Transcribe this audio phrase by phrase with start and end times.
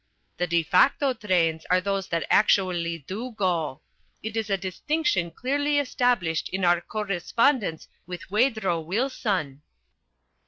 [0.37, 3.83] The de facto trains are those that actually do go.
[4.23, 9.61] It is a distinction clearly established in our correspondence with Huedro Huilson."